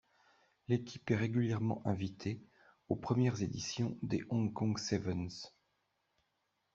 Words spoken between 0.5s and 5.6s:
L'équipe est régulièrement invitée aux premières éditions des Hong Kong Sevens.